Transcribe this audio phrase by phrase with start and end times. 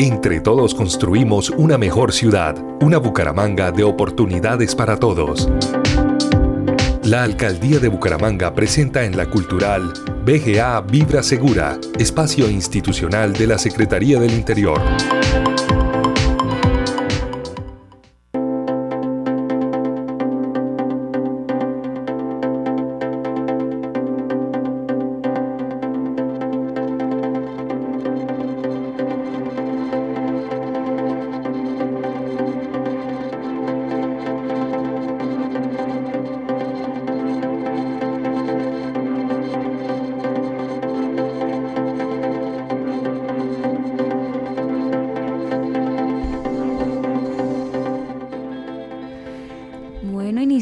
[0.00, 5.48] Entre todos construimos una mejor ciudad, una Bucaramanga de oportunidades para todos.
[7.02, 9.92] La Alcaldía de Bucaramanga presenta en la Cultural
[10.24, 14.80] BGA Vibra Segura, espacio institucional de la Secretaría del Interior.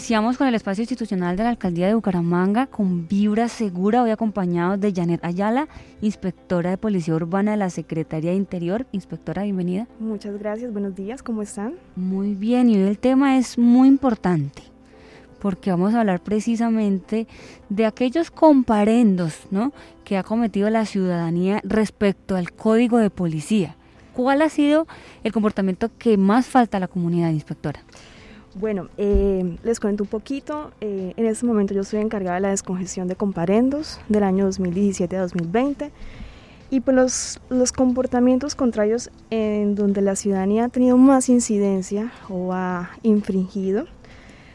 [0.06, 4.79] Iniciamos con el espacio institucional de la Alcaldía de Bucaramanga con Vibra Segura, hoy acompañados
[4.79, 5.66] de Janet Ayala,
[6.01, 8.87] inspectora de Policía Urbana de la Secretaría de Interior.
[8.92, 9.88] Inspectora, bienvenida.
[9.98, 11.74] Muchas gracias, buenos días, ¿cómo están?
[11.96, 14.62] Muy bien, y hoy el tema es muy importante
[15.40, 17.27] porque vamos a hablar precisamente
[17.68, 19.73] de aquellos comparendos ¿no?
[20.04, 23.74] que ha cometido la ciudadanía respecto al código de policía.
[24.15, 24.87] ¿Cuál ha sido
[25.24, 27.80] el comportamiento que más falta a la comunidad, inspectora?
[28.59, 30.71] Bueno, eh, les cuento un poquito.
[30.80, 35.15] Eh, en este momento yo estoy encargada de la descongestión de comparendos del año 2017
[35.15, 35.90] a 2020.
[36.71, 42.54] Y pues los, los, comportamientos contrarios en donde la ciudadanía ha tenido más incidencia o
[42.54, 43.84] ha infringido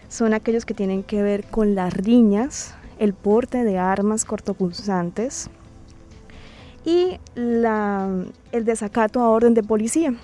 [0.10, 5.50] son aquellos que tienen que ver con las riñas, el porte de armas cortopulsantes
[6.84, 8.10] y la,
[8.52, 10.16] el desacato a orden de policía.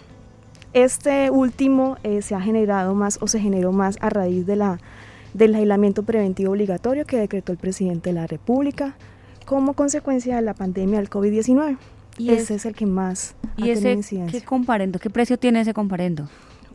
[0.84, 4.80] Este último eh, se ha generado más o se generó más a raíz de la,
[5.34, 8.96] del aislamiento preventivo obligatorio que decretó el presidente de la República
[9.48, 11.80] como consecuencia de la pandemia del COVID-19.
[12.20, 15.00] Y ese es, el que más ¿Y ese qué comparendo?
[15.00, 16.30] ¿Qué precio tiene ese comparendo?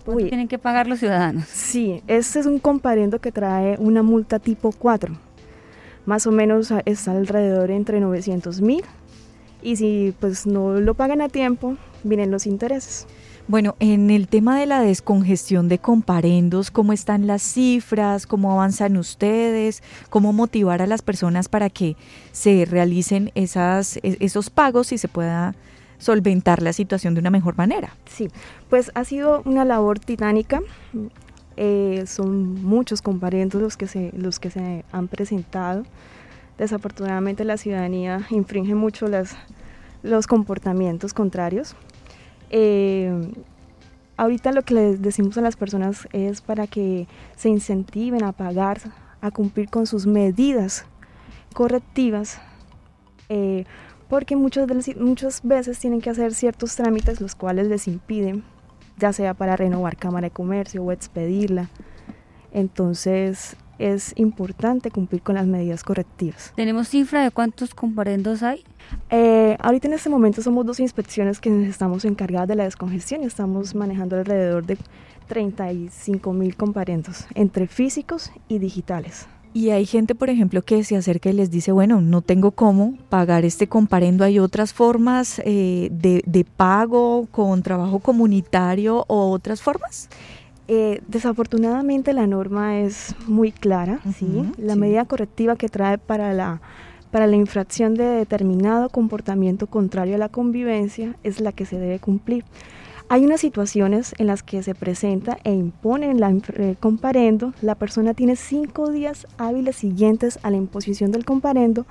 [0.05, 1.45] ¿Cuánto tienen que pagar los ciudadanos?
[1.47, 5.17] Sí, este es un comparendo que trae una multa tipo 4.
[6.07, 8.83] Más o menos está alrededor entre 900 mil
[9.63, 13.07] y si pues no lo pagan a tiempo, vienen los intereses.
[13.48, 18.27] Bueno, en el tema de la descongestión de comparendos, ¿cómo están las cifras?
[18.27, 19.83] ¿Cómo avanzan ustedes?
[20.11, 21.97] ¿Cómo motivar a las personas para que
[22.31, 25.57] se realicen esas, e, esos pagos y se pueda
[25.98, 27.97] solventar la situación de una mejor manera?
[28.07, 28.29] Sí,
[28.70, 30.61] pues ha sido una labor titánica.
[31.57, 35.83] Eh, son muchos comparendos los que se, los que se han presentado.
[36.58, 39.35] Desafortunadamente la ciudadanía infringe mucho las,
[40.05, 41.75] los comportamientos contrarios.
[42.52, 43.33] Eh,
[44.17, 48.79] ahorita lo que les decimos a las personas es para que se incentiven a pagar,
[49.20, 50.85] a cumplir con sus medidas
[51.55, 52.40] correctivas,
[53.29, 53.64] eh,
[54.08, 58.45] porque muchas veces, muchas veces tienen que hacer ciertos trámites los cuales les impiden,
[58.98, 61.70] ya sea para renovar Cámara de Comercio o expedirla.
[62.52, 66.53] Entonces es importante cumplir con las medidas correctivas.
[66.55, 68.65] ¿Tenemos cifra de cuántos comparendos hay?
[69.11, 73.27] Eh, ahorita en este momento somos dos inspecciones que estamos encargadas de la descongestión y
[73.27, 74.79] estamos manejando alrededor de
[75.29, 79.27] 35 mil comparendos entre físicos y digitales.
[79.55, 82.97] Y hay gente, por ejemplo, que se acerca y les dice, bueno, no tengo cómo
[83.11, 84.25] pagar este comparendo.
[84.25, 90.09] ¿Hay otras formas eh, de, pago con trabajo comunitario o otras formas?
[90.68, 94.50] Eh, desafortunadamente la norma es muy clara, ¿sí?
[94.58, 96.61] La medida correctiva que trae para la
[97.11, 101.98] para la infracción de determinado comportamiento contrario a la convivencia es la que se debe
[101.98, 102.42] cumplir.
[103.11, 108.14] Hay unas situaciones en las que se presenta e impone la el comparendo, la persona
[108.14, 111.84] tiene cinco días hábiles siguientes a la imposición del comparendo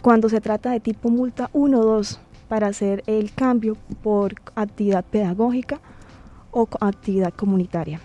[0.00, 5.04] cuando se trata de tipo multa 1 o 2 para hacer el cambio por actividad
[5.04, 5.80] pedagógica
[6.52, 8.00] o actividad comunitaria.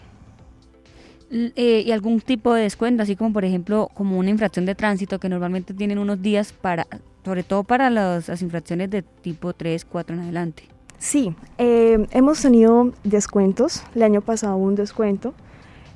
[1.32, 5.20] Eh, y algún tipo de descuento, así como por ejemplo como una infracción de tránsito
[5.20, 6.88] que normalmente tienen unos días para,
[7.24, 10.64] sobre todo para las, infracciones de tipo 3, 4 en adelante.
[11.00, 15.34] Sí, eh, hemos tenido descuentos, el año pasado un descuento,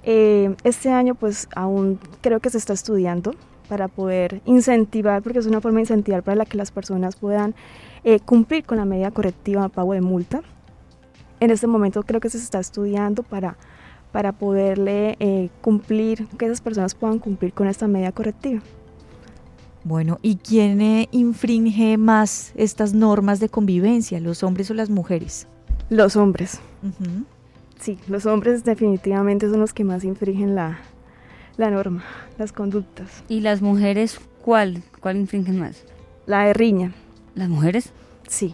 [0.03, 3.35] eh, este año pues aún creo que se está estudiando
[3.69, 7.53] para poder incentivar, porque es una forma de incentivar para la que las personas puedan
[8.25, 10.41] cumplir con la medida correctiva de pago de multa.
[11.39, 13.57] En este momento creo que se está estudiando para
[14.11, 18.61] para poderle eh, cumplir, que esas personas puedan cumplir con esta medida correctiva.
[19.83, 25.47] Bueno, ¿y quién eh, infringe más estas normas de convivencia, los hombres o las mujeres?
[25.89, 26.59] Los hombres.
[27.79, 30.79] Sí, los hombres definitivamente son los que más infringen la,
[31.57, 32.03] la norma,
[32.37, 33.23] las conductas.
[33.29, 34.83] ¿Y las mujeres cuál?
[34.99, 35.85] ¿Cuál infringen más?
[36.25, 36.91] La de riña.
[37.35, 37.91] ¿Las mujeres?
[38.27, 38.53] Sí,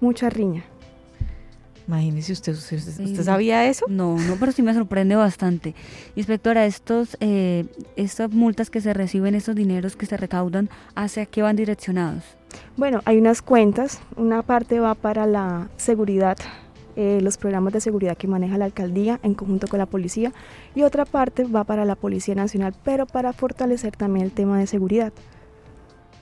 [0.00, 0.64] mucha riña.
[1.90, 3.84] Imagínese usted, ¿usted, sabía eso?
[3.88, 5.74] No, no, pero sí me sorprende bastante.
[6.14, 7.66] Inspectora, estos, eh,
[7.96, 12.22] estas multas que se reciben, estos dineros que se recaudan, ¿hacia qué van direccionados?
[12.76, 16.36] Bueno, hay unas cuentas, una parte va para la seguridad,
[16.94, 20.32] eh, los programas de seguridad que maneja la alcaldía en conjunto con la policía,
[20.76, 24.68] y otra parte va para la Policía Nacional, pero para fortalecer también el tema de
[24.68, 25.12] seguridad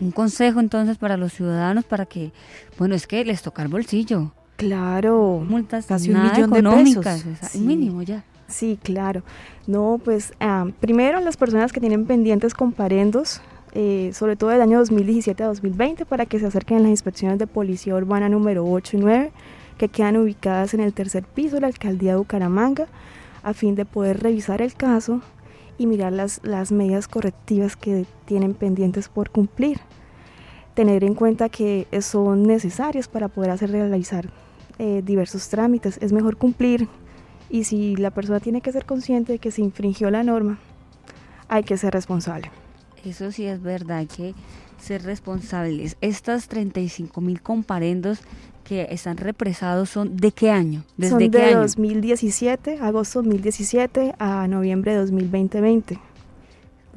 [0.00, 2.32] un consejo entonces para los ciudadanos para que,
[2.79, 4.32] bueno, es que les toca el bolsillo.
[4.58, 5.40] Claro.
[5.49, 7.60] Multas casi un millón económicas, de pesos.
[7.60, 8.25] mínimo ya.
[8.49, 9.22] Sí, claro.
[9.69, 13.40] No, pues ah, primero las personas que tienen pendientes comparendos,
[13.72, 17.38] eh, sobre todo del año 2017 a 2020, para que se acerquen a las inspecciones
[17.38, 19.32] de Policía Urbana número 8 y 9,
[19.78, 22.88] que quedan ubicadas en el tercer piso de la Alcaldía de Bucaramanga,
[23.44, 25.20] a fin de poder revisar el caso
[25.78, 29.78] y mirar las, las medidas correctivas que tienen pendientes por cumplir.
[30.75, 34.28] Tener en cuenta que son necesarias para poder hacer realizar
[34.79, 35.99] eh, diversos trámites.
[36.01, 36.89] Es mejor cumplir
[37.51, 40.59] y si la persona tiene que ser consciente de que se infringió la norma,
[41.49, 42.51] hay que ser responsable.
[43.05, 44.35] Eso sí es verdad, hay que
[44.79, 45.97] ser responsables.
[46.01, 48.21] Estas 35 mil comparendos
[48.65, 50.85] que están represados son de qué año?
[50.99, 55.99] ¿Desde son de 2017, agosto 2017 a noviembre de 2020.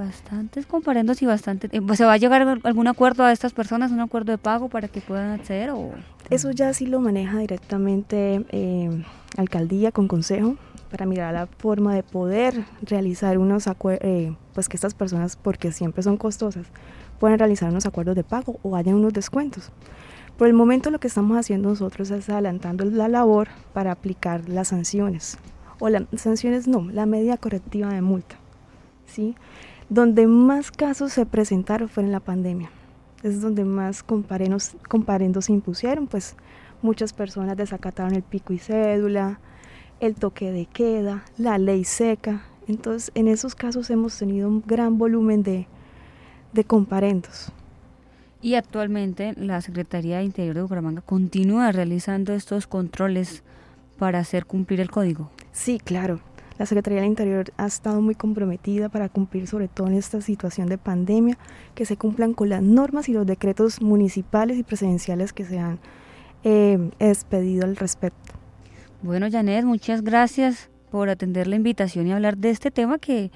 [0.01, 1.69] Bastantes comparendos y bastante.
[1.71, 4.87] Eh, ¿Se va a llegar algún acuerdo a estas personas, un acuerdo de pago para
[4.87, 5.69] que puedan acceder?
[5.69, 5.91] O?
[6.31, 9.03] Eso ya sí lo maneja directamente eh,
[9.37, 10.55] alcaldía con consejo
[10.89, 15.71] para mirar la forma de poder realizar unos acuerdos, eh, pues que estas personas, porque
[15.71, 16.65] siempre son costosas,
[17.19, 19.71] puedan realizar unos acuerdos de pago o hayan unos descuentos.
[20.35, 24.69] Por el momento lo que estamos haciendo nosotros es adelantando la labor para aplicar las
[24.69, 25.37] sanciones,
[25.79, 28.37] o las sanciones no, la medida correctiva de multa,
[29.05, 29.35] ¿sí?
[29.91, 32.69] Donde más casos se presentaron fue en la pandemia.
[33.23, 36.37] Es donde más comparendos, comparendos se impusieron, pues
[36.81, 39.41] muchas personas desacataron el pico y cédula,
[39.99, 42.43] el toque de queda, la ley seca.
[42.69, 45.67] Entonces, en esos casos hemos tenido un gran volumen de,
[46.53, 47.51] de comparendos.
[48.41, 53.43] Y actualmente la Secretaría de Interior de Bucaramanga continúa realizando estos controles
[53.99, 55.29] para hacer cumplir el código.
[55.51, 56.21] Sí, claro.
[56.61, 60.69] La Secretaría del Interior ha estado muy comprometida para cumplir, sobre todo en esta situación
[60.69, 61.35] de pandemia,
[61.73, 65.79] que se cumplan con las normas y los decretos municipales y presidenciales que se han
[66.43, 68.33] eh, expedido al respecto.
[69.01, 73.31] Bueno, Janet, muchas gracias por atender la invitación y hablar de este tema que,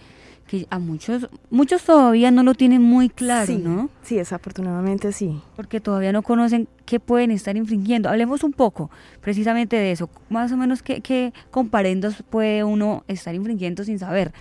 [0.48, 3.90] que a muchos muchos todavía no lo tienen muy claro, ¿no?
[4.04, 5.42] Sí, desafortunadamente sí.
[5.56, 8.10] Porque todavía no conocen qué pueden estar infringiendo.
[8.10, 10.10] Hablemos un poco precisamente de eso.
[10.30, 14.34] Más o menos qué, qué comparendos puede uno estar infringiendo sin saber.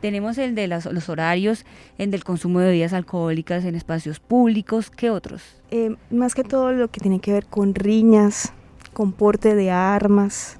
[0.00, 1.64] Tenemos el de los horarios,
[1.98, 4.90] el del consumo de bebidas alcohólicas en espacios públicos.
[4.90, 5.42] ¿Qué otros?
[5.70, 8.52] Eh, más que todo lo que tiene que ver con riñas,
[8.92, 10.58] con porte de armas,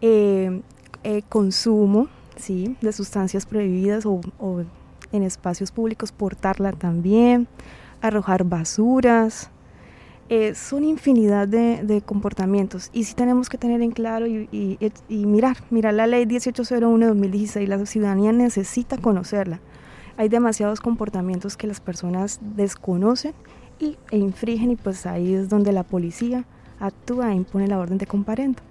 [0.00, 0.62] eh,
[1.04, 2.08] eh, consumo
[2.44, 2.76] ¿sí?
[2.80, 4.20] de sustancias prohibidas o,
[5.12, 7.48] en espacios públicos, portarla también,
[8.00, 9.50] arrojar basuras.
[10.30, 15.94] Eh, son infinidad de, comportamientos y sí tenemos que tener en claro y, mirar, mirar
[15.94, 19.60] la ley 1801-2016, la ciudadanía necesita conocerla.
[20.16, 23.34] Hay demasiados comportamientos que las personas desconocen
[23.78, 26.44] y, e infringen y pues ahí es donde la policía
[26.78, 28.62] actúa e impone la orden de comparendo.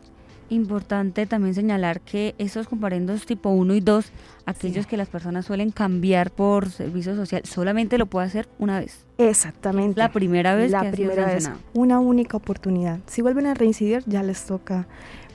[0.49, 4.11] Importante también señalar que esos comparendos tipo 1 y 2,
[4.45, 9.05] aquellos que las personas suelen cambiar por servicio social, solamente lo puede hacer una vez.
[9.17, 9.99] Exactamente.
[9.99, 10.71] La primera vez.
[10.71, 11.49] La primera vez.
[11.73, 12.99] Una única oportunidad.
[13.07, 14.87] Si vuelven a reincidir, ya les toca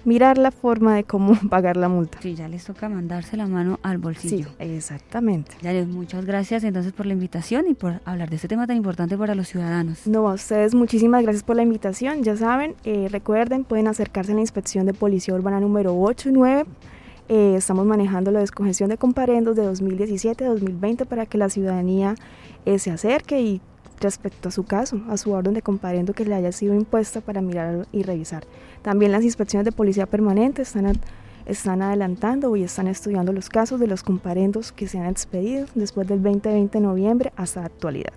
[0.09, 2.19] mirar la forma de cómo pagar la multa.
[2.23, 4.49] Sí, ya les toca mandarse la mano al bolsillo.
[4.49, 5.53] Sí, exactamente.
[5.61, 8.77] Ya les muchas gracias entonces por la invitación y por hablar de este tema tan
[8.77, 10.07] importante para los ciudadanos.
[10.07, 12.23] No, a ustedes muchísimas gracias por la invitación.
[12.23, 16.33] Ya saben, eh, recuerden, pueden acercarse a la inspección de Policía Urbana número 8 y
[16.33, 16.65] 9.
[17.29, 22.15] Eh, estamos manejando la descongestión de comparendos de 2017 a 2020 para que la ciudadanía
[22.65, 23.61] eh, se acerque y
[24.01, 27.41] respecto a su caso, a su orden de comparendo que le haya sido impuesta para
[27.41, 28.45] mirar y revisar.
[28.83, 30.93] También las inspecciones de policía permanente están,
[31.47, 36.07] están adelantando y están estudiando los casos de los comparendos que se han expedido después
[36.07, 38.13] del 20-20 de noviembre hasta la actualidad.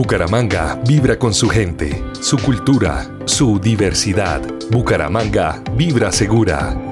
[0.00, 4.40] Bucaramanga vibra con su gente, su cultura, su diversidad.
[4.70, 6.89] Bucaramanga vibra segura.